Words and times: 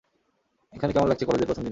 এখানে 0.73 0.91
কেমন 0.93 1.07
লাগছে 1.07 1.25
কলেজের 1.25 1.47
প্রথমদিন। 1.47 1.69